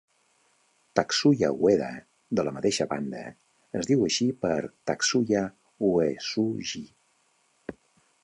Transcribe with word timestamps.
Tatsuya 0.99 1.49
Ueda, 1.65 1.89
de 2.39 2.45
la 2.47 2.53
mateixa 2.55 2.87
banda, 2.93 3.21
es 3.81 3.91
diu 3.91 4.01
així 4.07 4.27
per 4.45 4.57
Tatsuya 4.91 5.45
Uesugi. 5.91 6.85